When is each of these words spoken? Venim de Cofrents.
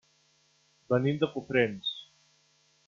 Venim 0.93 1.21
de 1.25 1.31
Cofrents. 1.37 1.95